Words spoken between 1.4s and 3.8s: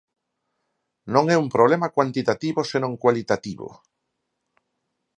un problema cuantitativo, senón cualitativo.